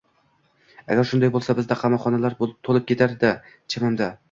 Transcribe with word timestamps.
Agar 0.95 1.05
shunday 1.09 1.31
bo‘lsa, 1.35 1.55
bizda 1.59 1.77
qamoqxonalar 1.85 2.39
to‘lib 2.47 2.91
ketardi 2.93 3.37
chamamda 3.75 4.13